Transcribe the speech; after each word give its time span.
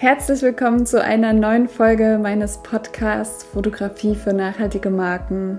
Herzlich 0.00 0.42
willkommen 0.42 0.86
zu 0.86 1.02
einer 1.02 1.32
neuen 1.32 1.68
Folge 1.68 2.20
meines 2.22 2.58
Podcasts 2.58 3.42
Fotografie 3.42 4.14
für 4.14 4.32
nachhaltige 4.32 4.90
Marken. 4.90 5.58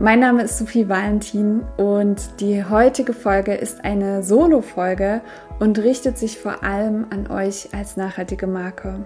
Mein 0.00 0.18
Name 0.18 0.42
ist 0.42 0.58
Sophie 0.58 0.88
Valentin 0.88 1.62
und 1.76 2.40
die 2.40 2.64
heutige 2.64 3.12
Folge 3.12 3.54
ist 3.54 3.84
eine 3.84 4.24
Solo-Folge 4.24 5.20
und 5.60 5.78
richtet 5.78 6.18
sich 6.18 6.40
vor 6.40 6.64
allem 6.64 7.06
an 7.10 7.30
euch 7.30 7.68
als 7.72 7.96
nachhaltige 7.96 8.48
Marke. 8.48 9.04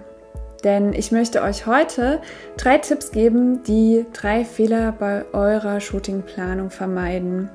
Denn 0.63 0.91
ich 0.93 1.11
möchte 1.11 1.43
euch 1.43 1.67
heute 1.67 2.19
drei 2.57 2.79
Tipps 2.79 3.11
geben, 3.11 3.61
die 3.61 4.07
drei 4.11 4.43
Fehler 4.43 4.91
bei 4.91 5.25
eurer 5.33 5.79
Shootingplanung 5.79 6.71
vermeiden. 6.71 7.51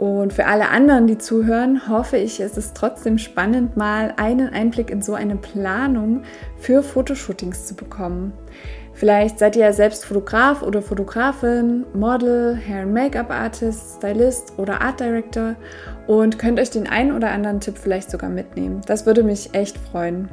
Und 0.00 0.32
für 0.32 0.46
alle 0.46 0.70
anderen, 0.70 1.06
die 1.06 1.18
zuhören, 1.18 1.86
hoffe 1.86 2.16
ich, 2.16 2.40
es 2.40 2.56
ist 2.56 2.74
trotzdem 2.74 3.18
spannend, 3.18 3.76
mal 3.76 4.14
einen 4.16 4.48
Einblick 4.48 4.88
in 4.90 5.02
so 5.02 5.12
eine 5.12 5.36
Planung 5.36 6.22
für 6.56 6.82
Fotoshootings 6.82 7.66
zu 7.66 7.74
bekommen. 7.74 8.32
Vielleicht 8.94 9.38
seid 9.38 9.56
ihr 9.56 9.66
ja 9.66 9.72
selbst 9.74 10.06
Fotograf 10.06 10.62
oder 10.62 10.80
Fotografin, 10.80 11.84
Model, 11.92 12.56
Hair- 12.56 12.84
and 12.84 12.94
Make-up-Artist, 12.94 13.98
Stylist 13.98 14.54
oder 14.56 14.80
Art 14.80 15.00
Director 15.00 15.54
und 16.06 16.38
könnt 16.38 16.58
euch 16.58 16.70
den 16.70 16.88
einen 16.88 17.12
oder 17.12 17.30
anderen 17.30 17.60
Tipp 17.60 17.76
vielleicht 17.76 18.10
sogar 18.10 18.30
mitnehmen. 18.30 18.80
Das 18.86 19.04
würde 19.04 19.22
mich 19.22 19.52
echt 19.52 19.76
freuen. 19.76 20.30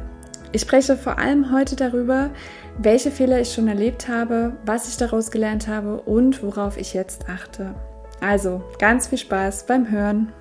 Ich 0.54 0.62
spreche 0.62 0.96
vor 0.96 1.20
allem 1.20 1.52
heute 1.52 1.76
darüber, 1.76 2.30
welche 2.78 3.12
Fehler 3.12 3.42
ich 3.42 3.52
schon 3.52 3.68
erlebt 3.68 4.08
habe, 4.08 4.54
was 4.66 4.88
ich 4.88 4.96
daraus 4.96 5.30
gelernt 5.30 5.68
habe 5.68 6.00
und 6.04 6.42
worauf 6.42 6.78
ich 6.78 6.94
jetzt 6.94 7.28
achte. 7.28 7.76
Also 8.20 8.64
ganz 8.80 9.08
viel 9.08 9.18
Spaß 9.18 9.66
beim 9.66 9.92
Hören. 9.92 10.34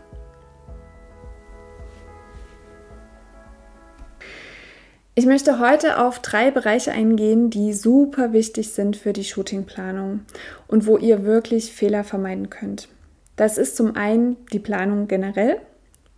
Ich 5.18 5.24
möchte 5.24 5.58
heute 5.58 5.98
auf 5.98 6.20
drei 6.20 6.50
Bereiche 6.50 6.92
eingehen, 6.92 7.48
die 7.48 7.72
super 7.72 8.34
wichtig 8.34 8.72
sind 8.72 8.96
für 8.96 9.14
die 9.14 9.24
Shootingplanung 9.24 10.20
und 10.68 10.86
wo 10.86 10.98
ihr 10.98 11.24
wirklich 11.24 11.72
Fehler 11.72 12.04
vermeiden 12.04 12.50
könnt. 12.50 12.88
Das 13.34 13.56
ist 13.56 13.76
zum 13.76 13.96
einen 13.96 14.36
die 14.52 14.58
Planung 14.58 15.08
generell, 15.08 15.58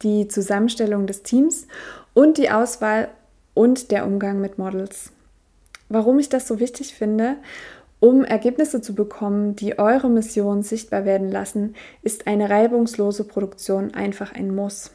die 0.02 0.27
Zusammenstellung 0.27 1.06
des 1.06 1.22
Teams 1.22 1.66
und 2.12 2.38
die 2.38 2.50
Auswahl 2.50 3.08
und 3.55 3.92
der 3.92 4.05
Umgang 4.05 4.40
mit 4.40 4.58
Models. 4.58 5.12
Warum 5.88 6.18
ich 6.18 6.28
das 6.28 6.48
so 6.48 6.58
wichtig 6.58 6.94
finde 6.94 7.36
um 8.00 8.24
Ergebnisse 8.24 8.80
zu 8.80 8.94
bekommen, 8.94 9.56
die 9.56 9.78
eure 9.78 10.08
Mission 10.08 10.62
sichtbar 10.62 11.04
werden 11.04 11.30
lassen, 11.30 11.74
ist 12.02 12.27
eine 12.27 12.48
reibungslose 12.48 13.24
Produktion 13.24 13.94
einfach 13.94 14.32
ein 14.32 14.55
Muss. 14.55 14.92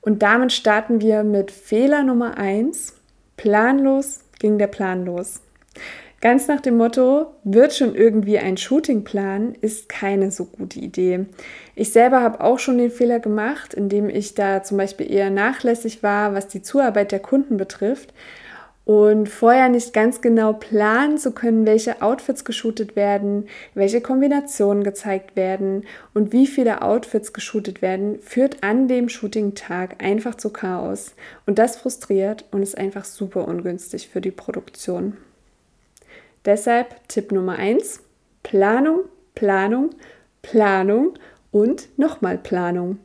Und 0.00 0.22
damit 0.22 0.52
starten 0.52 1.00
wir 1.00 1.22
mit 1.24 1.50
Fehler 1.50 2.02
Nummer 2.02 2.36
1. 2.36 2.94
Planlos 3.36 4.20
ging 4.38 4.58
der 4.58 4.66
Plan 4.66 5.04
los. 5.04 5.40
Ganz 6.20 6.46
nach 6.46 6.60
dem 6.60 6.76
Motto, 6.76 7.34
wird 7.42 7.74
schon 7.74 7.96
irgendwie 7.96 8.38
ein 8.38 8.56
Shootingplan, 8.56 9.56
ist 9.60 9.88
keine 9.88 10.30
so 10.30 10.44
gute 10.44 10.78
Idee. 10.78 11.26
Ich 11.74 11.90
selber 11.90 12.20
habe 12.20 12.40
auch 12.40 12.60
schon 12.60 12.78
den 12.78 12.92
Fehler 12.92 13.18
gemacht, 13.18 13.74
indem 13.74 14.08
ich 14.08 14.34
da 14.34 14.62
zum 14.62 14.76
Beispiel 14.76 15.10
eher 15.10 15.30
nachlässig 15.30 16.04
war, 16.04 16.32
was 16.32 16.46
die 16.46 16.62
Zuarbeit 16.62 17.10
der 17.10 17.18
Kunden 17.18 17.56
betrifft 17.56 18.14
und 18.84 19.28
vorher 19.28 19.68
nicht 19.68 19.92
ganz 19.92 20.20
genau 20.20 20.52
planen 20.52 21.16
zu 21.16 21.32
können, 21.32 21.66
welche 21.66 22.02
Outfits 22.02 22.44
geshootet 22.44 22.96
werden, 22.96 23.48
welche 23.74 24.00
Kombinationen 24.00 24.82
gezeigt 24.82 25.36
werden 25.36 25.84
und 26.14 26.32
wie 26.32 26.46
viele 26.46 26.82
Outfits 26.82 27.32
geshootet 27.32 27.80
werden, 27.80 28.18
führt 28.20 28.62
an 28.64 28.88
dem 28.88 29.08
Shooting-Tag 29.08 30.02
einfach 30.02 30.34
zu 30.34 30.50
Chaos. 30.50 31.14
Und 31.46 31.58
das 31.58 31.76
frustriert 31.76 32.44
und 32.50 32.62
ist 32.62 32.76
einfach 32.76 33.04
super 33.04 33.46
ungünstig 33.46 34.08
für 34.08 34.20
die 34.20 34.32
Produktion. 34.32 35.16
Deshalb 36.44 37.08
Tipp 37.08 37.30
Nummer 37.30 37.56
1, 37.56 38.00
Planung, 38.42 39.02
Planung, 39.36 39.90
Planung 40.42 41.14
und 41.52 41.96
nochmal 41.98 42.36
Planung. 42.36 42.98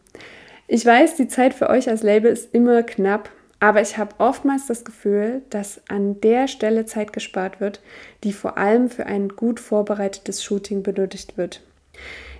Ich 0.67 0.83
weiß, 0.83 1.15
die 1.15 1.27
Zeit 1.27 1.53
für 1.53 1.69
euch 1.69 1.87
als 1.87 2.01
Label 2.01 2.31
ist 2.31 2.53
immer 2.53 2.81
knapp 2.81 3.29
aber 3.59 3.81
ich 3.81 3.97
habe 3.97 4.15
oftmals 4.19 4.67
das 4.67 4.85
Gefühl, 4.85 5.41
dass 5.49 5.81
an 5.89 6.21
der 6.21 6.47
Stelle 6.47 6.85
Zeit 6.85 7.11
gespart 7.11 7.59
wird, 7.59 7.81
die 8.23 8.33
vor 8.33 8.57
allem 8.57 8.89
für 8.89 9.05
ein 9.05 9.29
gut 9.29 9.59
vorbereitetes 9.59 10.43
Shooting 10.43 10.83
benötigt 10.83 11.37
wird. 11.37 11.63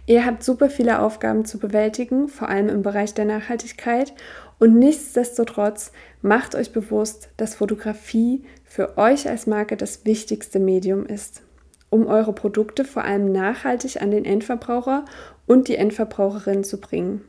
Ihr 0.06 0.25
habt 0.25 0.44
super 0.44 0.69
viele 0.69 1.01
Aufgaben 1.01 1.44
zu 1.44 1.59
bewältigen, 1.59 2.29
vor 2.29 2.47
allem 2.47 2.69
im 2.69 2.81
Bereich 2.81 3.13
der 3.13 3.25
Nachhaltigkeit. 3.25 4.13
Und 4.59 4.79
nichtsdestotrotz 4.79 5.91
macht 6.22 6.56
euch 6.56 6.72
bewusst, 6.72 7.29
dass 7.35 7.56
Fotografie 7.56 8.44
für 8.63 8.97
euch 8.97 9.27
als 9.27 9.47
Marke 9.47 9.75
das 9.75 10.06
wichtigste 10.06 10.59
Medium 10.59 11.06
ist, 11.06 11.41
um 11.89 12.07
eure 12.07 12.33
Produkte 12.33 12.85
vor 12.85 13.03
allem 13.03 13.31
nachhaltig 13.31 14.01
an 14.01 14.11
den 14.11 14.23
Endverbraucher 14.23 15.03
und 15.45 15.67
die 15.67 15.75
Endverbraucherin 15.75 16.63
zu 16.63 16.79
bringen. 16.79 17.22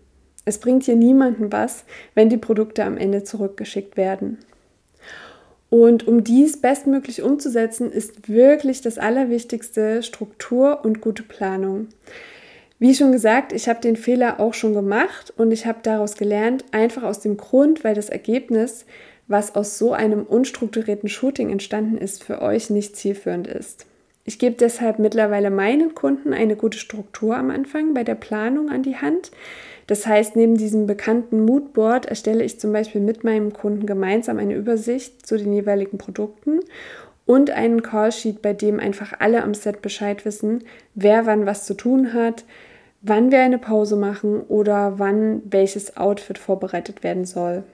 Es 0.48 0.56
bringt 0.56 0.84
hier 0.84 0.96
niemanden 0.96 1.52
was, 1.52 1.84
wenn 2.14 2.30
die 2.30 2.38
Produkte 2.38 2.82
am 2.84 2.96
Ende 2.96 3.22
zurückgeschickt 3.22 3.98
werden. 3.98 4.38
Und 5.68 6.08
um 6.08 6.24
dies 6.24 6.58
bestmöglich 6.58 7.20
umzusetzen, 7.20 7.92
ist 7.92 8.30
wirklich 8.30 8.80
das 8.80 8.96
Allerwichtigste 8.96 10.02
Struktur 10.02 10.86
und 10.86 11.02
gute 11.02 11.22
Planung. 11.22 11.88
Wie 12.78 12.94
schon 12.94 13.12
gesagt, 13.12 13.52
ich 13.52 13.68
habe 13.68 13.82
den 13.82 13.96
Fehler 13.96 14.40
auch 14.40 14.54
schon 14.54 14.72
gemacht 14.72 15.34
und 15.36 15.52
ich 15.52 15.66
habe 15.66 15.80
daraus 15.82 16.16
gelernt, 16.16 16.64
einfach 16.72 17.02
aus 17.02 17.20
dem 17.20 17.36
Grund, 17.36 17.84
weil 17.84 17.94
das 17.94 18.08
Ergebnis, 18.08 18.86
was 19.26 19.54
aus 19.54 19.76
so 19.76 19.92
einem 19.92 20.22
unstrukturierten 20.22 21.10
Shooting 21.10 21.50
entstanden 21.50 21.98
ist, 21.98 22.24
für 22.24 22.40
euch 22.40 22.70
nicht 22.70 22.96
zielführend 22.96 23.46
ist. 23.46 23.84
Ich 24.24 24.38
gebe 24.38 24.56
deshalb 24.56 24.98
mittlerweile 24.98 25.50
meinen 25.50 25.94
Kunden 25.94 26.32
eine 26.32 26.56
gute 26.56 26.78
Struktur 26.78 27.36
am 27.36 27.50
Anfang 27.50 27.92
bei 27.92 28.04
der 28.04 28.14
Planung 28.14 28.70
an 28.70 28.82
die 28.82 28.96
Hand, 28.96 29.30
das 29.88 30.06
heißt, 30.06 30.36
neben 30.36 30.56
diesem 30.56 30.86
bekannten 30.86 31.46
Moodboard 31.46 32.06
erstelle 32.06 32.44
ich 32.44 32.60
zum 32.60 32.72
Beispiel 32.72 33.00
mit 33.00 33.24
meinem 33.24 33.54
Kunden 33.54 33.86
gemeinsam 33.86 34.38
eine 34.38 34.54
Übersicht 34.54 35.26
zu 35.26 35.38
den 35.38 35.50
jeweiligen 35.50 35.96
Produkten 35.96 36.60
und 37.24 37.50
einen 37.50 37.82
Callsheet, 37.82 38.42
bei 38.42 38.52
dem 38.52 38.80
einfach 38.80 39.14
alle 39.18 39.42
am 39.42 39.54
Set 39.54 39.80
Bescheid 39.80 40.26
wissen, 40.26 40.64
wer 40.94 41.24
wann 41.24 41.46
was 41.46 41.64
zu 41.64 41.72
tun 41.72 42.12
hat, 42.12 42.44
wann 43.00 43.32
wir 43.32 43.40
eine 43.40 43.56
Pause 43.56 43.96
machen 43.96 44.42
oder 44.42 44.98
wann 44.98 45.40
welches 45.46 45.96
Outfit 45.96 46.36
vorbereitet 46.36 47.02
werden 47.02 47.24
soll. 47.24 47.64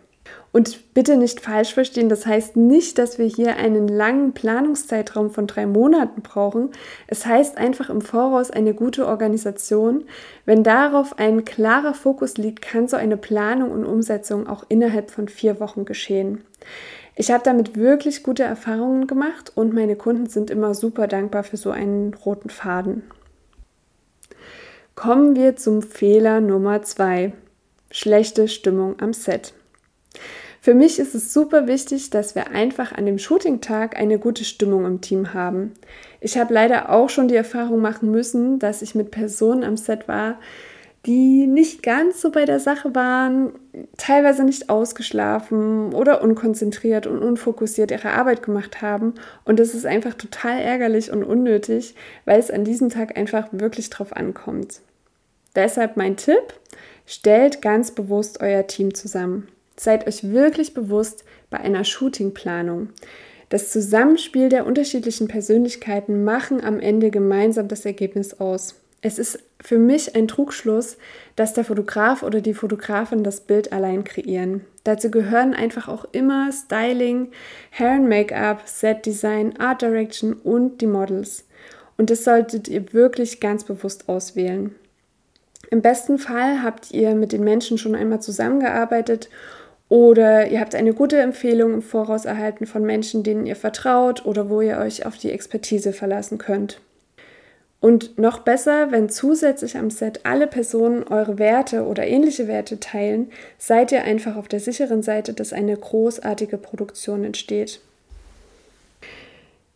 Und 0.53 0.95
bitte 0.95 1.17
nicht 1.17 1.41
falsch 1.41 1.75
verstehen, 1.75 2.09
das 2.09 2.27
heißt 2.27 2.57
nicht, 2.57 2.99
dass 2.99 3.19
wir 3.19 3.27
hier 3.27 3.57
einen 3.57 3.89
langen 3.89 4.33
Planungszeitraum 4.33 5.31
von 5.31 5.49
drei 5.49 5.67
Monaten 5.67 6.23
brauchen. 6.23 6.71
Es 7.09 7.27
heißt 7.27 7.59
einfach 7.59 7.91
im 7.91 8.01
Voraus 8.01 8.51
eine 8.53 8.73
gute 8.73 9.07
Organisation. 9.07 10.05
Wenn 10.45 10.63
darauf 10.63 11.19
ein 11.19 11.45
klarer 11.45 11.93
Fokus 11.93 12.37
liegt, 12.37 12.63
kann 12.63 12.87
so 12.87 12.97
eine 12.97 13.17
Planung 13.17 13.73
und 13.73 13.85
Umsetzung 13.85 14.47
auch 14.47 14.65
innerhalb 14.69 15.11
von 15.11 15.29
vier 15.29 15.59
Wochen 15.59 15.85
geschehen. 15.85 16.45
Ich 17.17 17.31
habe 17.31 17.45
damit 17.45 17.77
wirklich 17.77 18.23
gute 18.23 18.45
Erfahrungen 18.45 19.07
gemacht 19.07 19.53
und 19.55 19.73
meine 19.73 19.97
Kunden 19.97 20.27
sind 20.27 20.51
immer 20.51 20.75
super 20.75 21.07
dankbar 21.07 21.45
für 21.45 21.57
so 21.57 21.71
einen 21.71 22.15
roten 22.15 22.51
Faden. 22.51 23.03
Kommen 24.95 25.35
wir 25.35 25.57
zum 25.57 25.83
Fehler 25.83 26.41
Nummer 26.41 26.83
zwei. 26.83 27.33
Schlechte 27.91 28.49
Stimmung 28.49 29.01
am 29.01 29.13
Set. 29.13 29.55
Für 30.65 30.73
mich 30.73 30.99
ist 30.99 31.15
es 31.15 31.35
super 31.35 31.67
wichtig, 31.67 32.09
dass 32.09 32.35
wir 32.35 32.53
einfach 32.53 32.93
an 32.93 33.05
dem 33.05 33.19
Shooting-Tag 33.19 33.99
eine 33.99 34.19
gute 34.19 34.47
Stimmung 34.47 34.87
im 34.87 35.03
Team 35.03 35.35
haben. 35.35 35.75
Ich 36.23 36.39
habe 36.39 36.55
leider 36.55 36.89
auch 36.89 37.11
schon 37.11 37.29
die 37.29 37.37
Erfahrung 37.37 37.83
machen 37.83 38.11
müssen, 38.11 38.59
dass 38.59 38.81
ich 38.81 38.95
mit 38.95 39.11
Personen 39.11 39.63
am 39.63 39.77
Set 39.77 40.09
war, 40.09 40.41
die 41.05 41.47
nicht 41.47 41.83
ganz 41.83 42.23
so 42.23 42.31
bei 42.31 42.47
der 42.47 42.61
Sache 42.61 42.95
waren, 42.95 43.53
teilweise 43.99 44.43
nicht 44.43 44.71
ausgeschlafen 44.71 45.93
oder 45.93 46.23
unkonzentriert 46.23 47.07
und 47.07 47.19
unfokussiert 47.19 47.91
ihre 47.91 48.13
Arbeit 48.13 48.43
gemacht 48.43 48.81
haben. 48.81 49.13
Und 49.45 49.61
das 49.61 49.75
ist 49.75 49.85
einfach 49.85 50.15
total 50.15 50.59
ärgerlich 50.61 51.13
und 51.13 51.25
unnötig, 51.25 51.95
weil 52.25 52.41
es 52.41 52.51
an 52.51 52.65
diesem 52.65 52.89
Tag 52.89 53.19
einfach 53.19 53.49
wirklich 53.53 53.91
drauf 53.91 54.17
ankommt. 54.17 54.81
Deshalb 55.55 55.99
mein 55.99 56.17
Tipp, 56.17 56.55
stellt 57.05 57.61
ganz 57.61 57.91
bewusst 57.91 58.41
euer 58.41 58.67
Team 58.67 58.95
zusammen. 58.95 59.49
Seid 59.77 60.07
euch 60.07 60.31
wirklich 60.31 60.75
bewusst 60.75 61.25
bei 61.51 61.59
einer 61.59 61.85
Shootingplanung. 61.85 62.91
Das 63.49 63.71
Zusammenspiel 63.71 64.49
der 64.49 64.67
unterschiedlichen 64.67 65.29
Persönlichkeiten 65.29 66.25
machen 66.25 66.63
am 66.63 66.81
Ende 66.81 67.11
gemeinsam 67.11 67.69
das 67.69 67.85
Ergebnis 67.85 68.41
aus. 68.41 68.77
Es 69.03 69.19
ist 69.19 69.39
für 69.61 69.79
mich 69.79 70.17
ein 70.17 70.29
Trugschluss, 70.29 70.97
dass 71.37 71.53
der 71.53 71.65
Fotograf 71.65 72.23
oder 72.23 72.41
die 72.41 72.55
Fotografin 72.55 73.23
das 73.23 73.41
Bild 73.43 73.71
allein 73.71 74.03
kreieren. 74.03 74.63
Dazu 74.83 75.11
gehören 75.11 75.53
einfach 75.53 75.89
auch 75.89 76.07
immer 76.13 76.51
Styling, 76.53 77.31
Hair 77.71 77.93
and 77.93 78.09
Make-up, 78.09 78.63
Set 78.67 79.05
Design, 79.05 79.59
Art 79.59 79.83
Direction 79.83 80.33
und 80.33 80.81
die 80.81 80.87
Models. 80.87 81.45
Und 81.99 82.11
das 82.11 82.25
solltet 82.25 82.67
ihr 82.67 82.93
wirklich 82.93 83.41
ganz 83.41 83.65
bewusst 83.65 84.09
auswählen. 84.09 84.75
Im 85.71 85.83
besten 85.83 86.19
Fall 86.19 86.63
habt 86.63 86.91
ihr 86.91 87.15
mit 87.15 87.33
den 87.33 87.45
Menschen 87.45 87.79
schon 87.79 87.95
einmal 87.95 88.21
zusammengearbeitet 88.23 89.29
Oder 89.95 90.49
ihr 90.49 90.59
habt 90.59 90.75
eine 90.75 90.93
gute 90.93 91.19
Empfehlung 91.19 91.73
im 91.75 91.81
Voraus 91.81 92.25
erhalten 92.25 92.67
von 92.67 92.83
Menschen, 92.83 93.23
denen 93.23 93.47
ihr 93.47 93.55
vertraut 93.55 94.27
oder 94.27 94.51
wo 94.51 94.61
ihr 94.61 94.79
euch 94.79 95.07
auf 95.07 95.19
die 95.19 95.31
Expertise 95.31 95.93
verlassen 95.93 96.37
könnt. 96.37 96.81
Und 97.79 98.19
noch 98.19 98.41
besser, 98.41 98.91
wenn 98.91 99.09
zusätzlich 99.09 99.77
am 99.77 99.91
Set 99.91 100.23
alle 100.25 100.49
Personen 100.49 101.05
eure 101.05 101.39
Werte 101.39 101.85
oder 101.87 102.05
ähnliche 102.09 102.49
Werte 102.49 102.81
teilen, 102.81 103.31
seid 103.57 103.93
ihr 103.93 104.03
einfach 104.03 104.35
auf 104.35 104.49
der 104.49 104.59
sicheren 104.59 105.05
Seite, 105.05 105.33
dass 105.33 105.53
eine 105.53 105.77
großartige 105.77 106.59
Produktion 106.59 107.23
entsteht. 107.23 107.81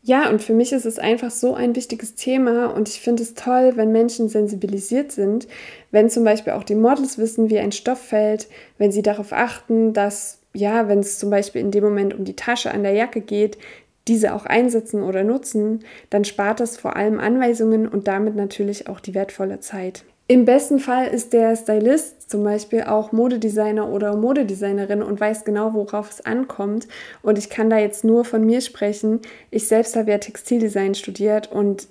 Ja, 0.09 0.31
und 0.31 0.43
für 0.43 0.55
mich 0.55 0.73
ist 0.73 0.87
es 0.87 0.99
einfach 0.99 1.31
so 1.31 1.53
ein 1.53 1.77
wichtiges 1.77 2.15
Thema 2.15 2.69
und 2.75 2.89
ich 2.89 3.03
finde 3.03 3.23
es 3.23 3.35
toll, 3.35 3.73
wenn 3.75 3.93
Menschen 3.93 4.31
sensibilisiert 4.31 5.13
sind, 5.13 5.47
wenn 5.91 6.09
zum 6.09 6.25
Beispiel 6.25 6.55
auch 6.55 6.65
die 6.65 6.77
Models 6.77 7.19
wissen, 7.19 7.51
wie 7.51 7.59
ein 7.59 7.73
Stoff 7.73 8.01
fällt, 8.01 8.49
wenn 8.79 8.91
sie 8.91 9.03
darauf 9.03 9.35
achten, 9.35 9.93
dass, 9.93 10.39
ja, 10.55 10.89
wenn 10.89 11.01
es 11.01 11.19
zum 11.19 11.29
Beispiel 11.29 11.61
in 11.61 11.73
dem 11.73 11.85
Moment 11.85 12.15
um 12.15 12.25
die 12.25 12.37
Tasche 12.37 12.71
an 12.71 12.85
der 12.85 12.95
Jacke 12.95 13.21
geht, 13.21 13.59
diese 14.07 14.33
auch 14.33 14.47
einsetzen 14.47 15.03
oder 15.03 15.25
nutzen, 15.25 15.85
dann 16.09 16.25
spart 16.25 16.61
das 16.61 16.79
vor 16.79 16.97
allem 16.97 17.21
Anweisungen 17.21 17.87
und 17.87 18.09
damit 18.09 18.35
natürlich 18.35 18.89
auch 18.89 19.01
die 19.01 19.13
wertvolle 19.15 19.61
Zeit. 19.61 20.05
Im 20.31 20.45
besten 20.45 20.79
Fall 20.79 21.07
ist 21.07 21.33
der 21.33 21.57
Stylist 21.57 22.31
zum 22.31 22.45
Beispiel 22.45 22.83
auch 22.83 23.13
Modedesigner 23.13 23.89
oder 23.89 24.15
Modedesignerin 24.15 25.03
und 25.03 25.19
weiß 25.19 25.47
genau, 25.47 25.73
worauf 25.73 26.11
es 26.11 26.21
ankommt. 26.21 26.87
Und 27.23 27.39
ich 27.39 27.49
kann 27.49 27.71
da 27.71 27.79
jetzt 27.79 28.05
nur 28.05 28.27
von 28.27 28.45
mir 28.45 28.61
sprechen. 28.61 29.21
Ich 29.51 29.69
selbst 29.69 29.97
habe 29.97 30.11
ja 30.11 30.19
Textildesign 30.19 30.95
studiert 30.95 31.51
und 31.51 31.89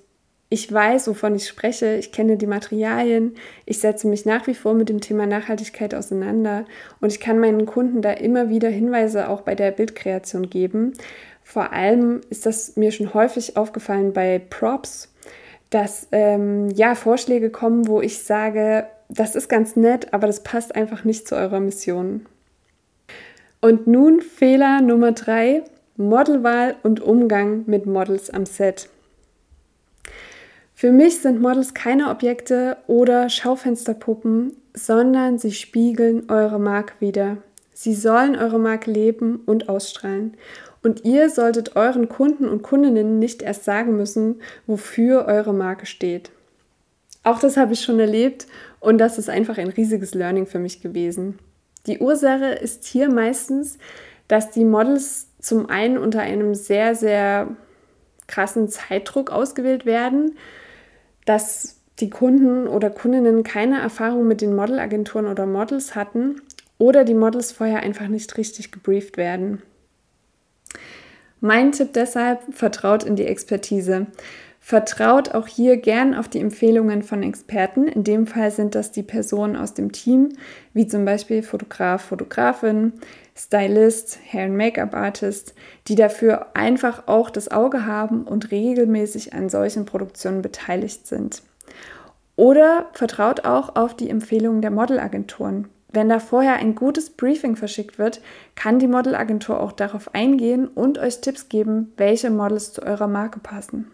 ich 0.50 0.72
weiß, 0.72 1.07
wovon 1.07 1.34
ich 1.34 1.48
spreche. 1.48 1.95
Ich 1.95 2.12
kenne 2.12 2.38
die 2.38 2.45
Materialien. 2.45 3.34
Ich 3.66 3.80
setze 3.80 4.07
mich 4.07 4.25
nach 4.25 4.45
wie 4.45 4.54
vor 4.54 4.75
mit 4.75 4.89
dem 4.89 5.01
Thema 5.01 5.25
Nachhaltigkeit 5.25 5.95
auseinander 5.95 6.66
und 7.01 7.12
ich 7.12 7.19
kann 7.19 7.39
meinen 7.39 7.66
Kunden 7.66 8.04
da 8.04 8.12
immer 8.12 8.50
wieder 8.50 8.69
Hinweise 8.69 9.30
auch 9.30 9.42
bei 9.42 9.56
der 9.56 9.72
Bildkreation 9.72 10.51
geben. 10.51 10.94
Vor 11.44 11.74
allem 11.74 12.22
ist 12.30 12.45
das 12.45 12.75
mir 12.75 12.92
schon 12.92 13.16
häufig 13.16 13.57
aufgefallen 13.57 14.13
bei 14.13 14.38
Props, 14.38 15.12
dass 15.69 16.08
ähm, 16.12 16.69
ja 16.69 16.96
Vorschläge 16.96 17.50
kommen, 17.50 17.88
wo 17.88 18.02
ich 18.02 18.24
sage, 18.24 18.88
das 19.10 19.36
ist 19.36 19.50
ganz 19.50 19.75
nett, 19.75 20.14
aber 20.14 20.28
das 20.28 20.44
passt 20.44 20.75
einfach 20.75 21.04
nicht 21.04 21.28
zu 21.28 21.36
eurer 21.36 21.60
Mission. 21.60 22.25
Und 23.62 23.88
nun 23.88 24.22
Fehler 24.22 24.81
Nummer 24.81 25.14
drei: 25.14 25.64
Modelwahl 25.96 26.75
und 26.84 27.02
Umgang 27.02 27.64
mit 27.66 27.86
Models 27.86 28.30
am 28.30 28.46
Set. 28.46 28.90
Für 30.74 30.92
mich 30.92 31.22
sind 31.22 31.42
Models 31.42 31.74
keine 31.74 32.10
Objekte 32.10 32.78
oder 32.86 33.30
Schaufensterpuppen, 33.30 34.56
sondern 34.75 35.40
sie 35.40 35.52
spiegeln 35.52 36.30
eure 36.30 36.60
Marke 36.60 36.94
wider. 37.00 37.38
Sie 37.79 37.94
sollen 37.94 38.35
eure 38.35 38.57
Marke 38.57 38.89
leben 38.89 39.41
und 39.45 39.69
ausstrahlen. 39.69 40.35
Und 40.81 41.06
ihr 41.06 41.29
solltet 41.29 41.75
euren 41.75 42.09
Kunden 42.09 42.50
und 42.50 42.63
Kundinnen 42.63 43.19
nicht 43.19 43.44
erst 43.44 43.65
sagen 43.65 43.95
müssen, 43.95 44.41
wofür 44.65 45.25
eure 45.25 45.53
Marke 45.53 45.85
steht. 45.85 46.31
Auch 47.21 47.39
das 47.39 47.56
habe 47.56 47.74
ich 47.74 47.81
schon 47.81 48.00
erlebt 48.00 48.47
und 48.79 48.97
das 48.97 49.19
ist 49.19 49.29
einfach 49.29 49.59
ein 49.59 49.68
riesiges 49.68 50.15
Learning 50.15 50.47
für 50.47 50.57
mich 50.57 50.81
gewesen. 50.81 51.38
Die 51.85 52.00
Ursache 52.00 52.45
ist 52.45 52.85
hier 52.85 53.12
meistens, 53.12 53.77
dass 54.27 54.50
die 54.50 54.65
Models 54.65 55.27
zum 55.39 55.69
einen 55.69 56.00
unter 56.00 56.21
einem 56.21 56.56
sehr, 56.56 56.95
sehr 56.95 57.47
krassen 58.25 58.69
Zeitdruck 58.69 59.29
ausgewählt 59.29 59.85
werden, 59.85 60.35
dass 61.25 61.75
die 62.00 62.09
Kunden 62.09 62.68
oder 62.68 62.89
Kundinnen 62.89 63.44
keine 63.44 63.79
Erfahrung 63.79 64.27
mit 64.27 64.41
den 64.41 64.56
Modelagenturen 64.56 65.27
oder 65.27 65.45
Models 65.45 65.94
hatten 65.94 66.41
oder 66.77 67.03
die 67.03 67.13
Models 67.13 67.51
vorher 67.51 67.81
einfach 67.81 68.07
nicht 68.07 68.38
richtig 68.38 68.71
gebrieft 68.71 69.18
werden. 69.18 69.62
Mein 71.39 71.71
Tipp 71.71 71.94
deshalb, 71.94 72.41
vertraut 72.51 73.03
in 73.03 73.15
die 73.15 73.25
Expertise. 73.25 74.07
Vertraut 74.59 75.33
auch 75.33 75.47
hier 75.47 75.77
gern 75.77 76.13
auf 76.13 76.27
die 76.27 76.39
Empfehlungen 76.39 77.03
von 77.03 77.24
Experten. 77.24 77.88
In 77.88 78.03
dem 78.03 78.27
Fall 78.27 78.51
sind 78.51 78.75
das 78.75 78.91
die 78.91 79.03
Personen 79.03 79.56
aus 79.56 79.74
dem 79.74 79.91
Team, 79.91 80.29
wie 80.74 80.88
zum 80.88 81.06
Beispiel 81.06 81.41
Fotograf, 81.44 82.01
Fotografin, 82.06 82.94
Stylist, 83.33 84.19
Hair- 84.29 84.47
und 84.47 84.57
Make-up-Artist, 84.57 85.53
die 85.88 85.95
dafür 85.95 86.47
einfach 86.56 87.07
auch 87.07 87.29
das 87.29 87.50
Auge 87.50 87.85
haben 87.85 88.24
und 88.24 88.51
regelmäßig 88.51 89.33
an 89.33 89.47
solchen 89.47 89.85
Produktionen 89.85 90.41
beteiligt 90.41 91.07
sind. 91.07 91.44
Oder 92.35 92.88
vertraut 92.94 93.45
auch 93.45 93.75
auf 93.75 93.95
die 93.95 94.09
Empfehlungen 94.09 94.62
der 94.62 94.71
Modelagenturen. 94.71 95.69
Wenn 95.89 96.10
da 96.10 96.19
vorher 96.19 96.56
ein 96.56 96.75
gutes 96.75 97.10
Briefing 97.10 97.56
verschickt 97.56 97.98
wird, 97.98 98.22
kann 98.56 98.80
die 98.80 98.88
Modelagentur 98.88 99.60
auch 99.60 99.72
darauf 99.72 100.13
eingehen 100.13 100.68
und 100.68 100.98
euch 100.98 101.22
Tipps 101.22 101.48
geben, 101.48 101.94
welche 101.98 102.30
Models 102.30 102.74
zu 102.74 102.84
eurer 102.84 103.07
Marke 103.07 103.39
passen. 103.39 103.92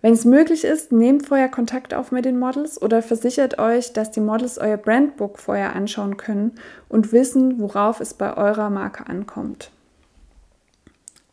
Wenn 0.00 0.12
es 0.12 0.24
möglich 0.24 0.62
ist, 0.62 0.92
nehmt 0.92 1.26
vorher 1.26 1.48
Kontakt 1.48 1.92
auf 1.92 2.12
mit 2.12 2.24
den 2.24 2.38
Models 2.38 2.80
oder 2.80 3.02
versichert 3.02 3.58
euch, 3.58 3.92
dass 3.92 4.12
die 4.12 4.20
Models 4.20 4.56
euer 4.56 4.76
Brandbook 4.76 5.40
vorher 5.40 5.74
anschauen 5.74 6.16
können 6.16 6.52
und 6.88 7.12
wissen, 7.12 7.58
worauf 7.58 7.98
es 8.00 8.14
bei 8.14 8.36
eurer 8.36 8.70
Marke 8.70 9.08
ankommt. 9.08 9.72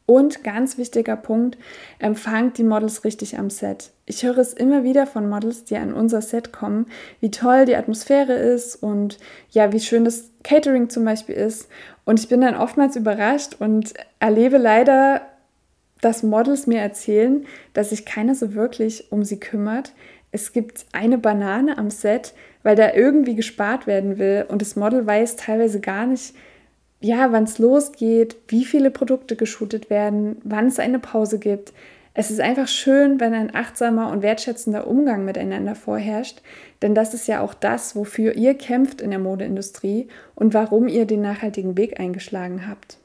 Und 0.07 0.43
ganz 0.43 0.77
wichtiger 0.77 1.15
Punkt, 1.15 1.57
empfangt 1.97 2.59
die 2.59 2.63
Models 2.63 3.03
richtig 3.03 3.39
am 3.39 3.49
Set. 3.49 3.89
Ich 4.05 4.23
höre 4.23 4.37
es 4.37 4.53
immer 4.53 4.83
wieder 4.83 5.07
von 5.07 5.27
Models, 5.27 5.63
die 5.63 5.77
an 5.77 5.93
unser 5.93 6.21
Set 6.21 6.53
kommen, 6.53 6.85
wie 7.21 7.31
toll 7.31 7.65
die 7.65 7.75
Atmosphäre 7.75 8.33
ist 8.33 8.75
und 8.75 9.17
ja, 9.49 9.71
wie 9.73 9.79
schön 9.79 10.05
das 10.05 10.29
Catering 10.43 10.89
zum 10.89 11.05
Beispiel 11.05 11.33
ist. 11.33 11.69
Und 12.05 12.19
ich 12.19 12.29
bin 12.29 12.41
dann 12.41 12.55
oftmals 12.55 12.95
überrascht 12.95 13.55
und 13.59 13.95
erlebe 14.19 14.57
leider, 14.57 15.21
dass 16.01 16.21
Models 16.21 16.67
mir 16.67 16.81
erzählen, 16.81 17.47
dass 17.73 17.89
sich 17.89 18.05
keiner 18.05 18.35
so 18.35 18.53
wirklich 18.53 19.11
um 19.11 19.23
sie 19.23 19.39
kümmert. 19.39 19.93
Es 20.31 20.53
gibt 20.53 20.85
eine 20.91 21.17
Banane 21.17 21.79
am 21.79 21.89
Set, 21.89 22.35
weil 22.61 22.75
da 22.75 22.93
irgendwie 22.93 23.35
gespart 23.35 23.87
werden 23.87 24.19
will 24.19 24.45
und 24.47 24.61
das 24.61 24.75
Model 24.75 25.07
weiß 25.07 25.35
teilweise 25.37 25.79
gar 25.79 26.05
nicht, 26.05 26.35
ja, 27.05 27.31
wann 27.31 27.43
es 27.43 27.59
losgeht, 27.59 28.35
wie 28.47 28.65
viele 28.65 28.89
Produkte 28.89 29.35
geshootet 29.35 29.91
werden, 29.91 30.37
wann 30.43 30.65
es 30.65 30.79
eine 30.79 30.97
Pause 30.97 31.37
gibt. 31.37 31.71
Es 32.15 32.31
ist 32.31 32.39
einfach 32.39 32.67
schön, 32.67 33.19
wenn 33.19 33.35
ein 33.35 33.53
achtsamer 33.53 34.09
und 34.09 34.23
wertschätzender 34.23 34.87
Umgang 34.87 35.23
miteinander 35.23 35.75
vorherrscht, 35.75 36.41
denn 36.81 36.95
das 36.95 37.13
ist 37.13 37.27
ja 37.27 37.41
auch 37.41 37.53
das, 37.53 37.95
wofür 37.95 38.33
ihr 38.33 38.55
kämpft 38.55 39.01
in 39.01 39.11
der 39.11 39.19
Modeindustrie 39.19 40.07
und 40.33 40.55
warum 40.55 40.87
ihr 40.87 41.05
den 41.05 41.21
nachhaltigen 41.21 41.77
Weg 41.77 41.99
eingeschlagen 41.99 42.67
habt. 42.67 42.97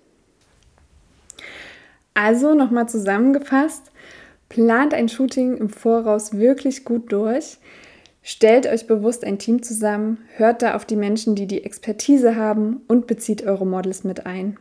Also 2.14 2.54
nochmal 2.54 2.88
zusammengefasst, 2.88 3.90
plant 4.49 4.95
ein 4.95 5.11
Shooting 5.11 5.59
im 5.59 5.69
Voraus 5.69 6.38
wirklich 6.38 6.87
gut 6.87 7.12
durch. 7.12 7.59
Stellt 8.23 8.67
euch 8.67 8.87
bewusst 8.87 9.25
ein 9.25 9.39
Team 9.39 9.62
zusammen, 9.62 10.19
hört 10.37 10.62
da 10.62 10.75
auf 10.75 10.85
die 10.85 10.97
Menschen, 10.97 11.35
die 11.35 11.47
die 11.47 11.65
Expertise 11.65 12.37
haben 12.37 12.83
und 12.87 13.07
bezieht 13.07 13.47
eure 13.47 13.67
Models 13.67 14.05
mit 14.05 14.27
ein. 14.27 14.59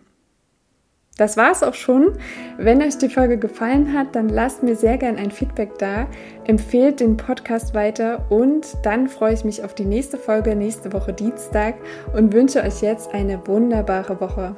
Das 1.18 1.36
war's 1.36 1.64
auch 1.64 1.74
schon. 1.74 2.14
Wenn 2.58 2.82
euch 2.82 2.98
die 2.98 3.10
Folge 3.10 3.38
gefallen 3.38 3.94
hat, 3.94 4.16
dann 4.16 4.30
lasst 4.30 4.64
mir 4.64 4.78
sehr 4.78 4.98
gern 4.98 5.18
ein 5.18 5.32
Feedback 5.32 5.78
da, 5.78 6.08
empfehlt 6.46 7.02
den 7.02 7.18
Podcast 7.18 7.74
weiter 7.74 8.32
und 8.32 8.66
dann 8.84 9.10
freue 9.10 9.34
ich 9.34 9.44
mich 9.44 9.62
auf 9.62 9.76
die 9.76 9.84
nächste 9.84 10.18
Folge 10.18 10.56
nächste 10.56 10.94
Woche 10.94 11.12
Dienstag 11.12 11.76
und 12.16 12.32
wünsche 12.32 12.64
euch 12.64 12.82
jetzt 12.82 13.14
eine 13.14 13.46
wunderbare 13.48 14.22
Woche. 14.22 14.56